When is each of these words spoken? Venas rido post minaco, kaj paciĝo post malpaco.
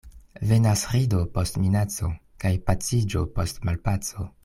Venas 0.51 0.85
rido 0.93 1.19
post 1.35 1.61
minaco, 1.65 2.11
kaj 2.45 2.53
paciĝo 2.71 3.27
post 3.39 3.67
malpaco. 3.71 4.33